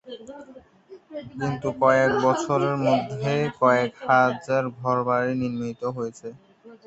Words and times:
কিন্তু 1.31 1.67
কয়েক 1.81 2.11
বছরের 2.25 2.75
মধ্যেই 2.85 3.43
কয়েক 3.61 3.91
হাজার 4.07 4.63
ঘর-বাড়ি 4.79 5.31
নির্মিত 5.41 5.81
হয়েছে। 5.95 6.27